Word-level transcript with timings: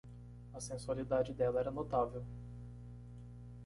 A 0.51 0.59
sensualidade 0.59 1.31
dela 1.31 1.59
era 1.59 1.69
notável. 1.69 2.25